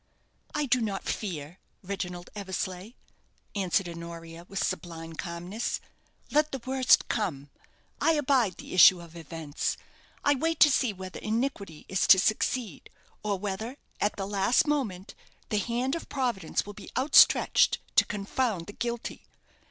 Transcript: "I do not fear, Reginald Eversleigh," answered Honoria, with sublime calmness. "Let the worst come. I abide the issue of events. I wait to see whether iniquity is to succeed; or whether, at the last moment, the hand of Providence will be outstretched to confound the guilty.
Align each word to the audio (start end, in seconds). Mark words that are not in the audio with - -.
"I 0.55 0.65
do 0.65 0.81
not 0.81 1.03
fear, 1.03 1.59
Reginald 1.83 2.31
Eversleigh," 2.35 2.93
answered 3.53 3.87
Honoria, 3.87 4.47
with 4.49 4.65
sublime 4.65 5.13
calmness. 5.13 5.79
"Let 6.31 6.51
the 6.51 6.61
worst 6.65 7.07
come. 7.07 7.51
I 8.01 8.13
abide 8.13 8.55
the 8.57 8.73
issue 8.73 8.99
of 8.99 9.15
events. 9.15 9.77
I 10.23 10.33
wait 10.33 10.59
to 10.61 10.71
see 10.71 10.91
whether 10.91 11.19
iniquity 11.19 11.85
is 11.87 12.07
to 12.07 12.17
succeed; 12.17 12.89
or 13.21 13.37
whether, 13.37 13.77
at 13.99 14.15
the 14.15 14.25
last 14.25 14.65
moment, 14.65 15.13
the 15.49 15.59
hand 15.59 15.93
of 15.93 16.09
Providence 16.09 16.65
will 16.65 16.73
be 16.73 16.89
outstretched 16.97 17.77
to 17.95 18.03
confound 18.03 18.65
the 18.65 18.73
guilty. 18.73 19.27